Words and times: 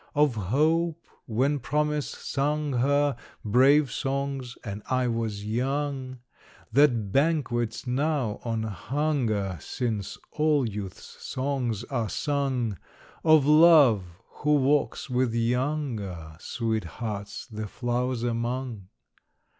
Of 0.15 0.33
Hope, 0.33 1.05
when 1.27 1.59
promise 1.59 2.09
sung 2.09 2.73
her 2.73 3.15
Brave 3.45 3.91
songs 3.91 4.57
and 4.63 4.81
I 4.89 5.07
was 5.07 5.45
young, 5.45 6.17
That 6.73 7.11
banquets 7.11 7.85
now 7.85 8.39
on 8.43 8.63
hunger 8.63 9.59
Since 9.61 10.17
all 10.31 10.67
youth's 10.67 11.23
songs 11.23 11.83
are 11.83 12.09
sung; 12.09 12.79
Of 13.23 13.45
Love, 13.45 14.03
who 14.37 14.55
walks 14.55 15.07
with 15.07 15.35
younger 15.35 16.35
Sweethearts 16.39 17.45
the 17.45 17.67
flowers 17.67 18.23
among. 18.23 18.87